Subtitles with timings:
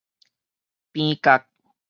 [0.93, 1.45] 邊角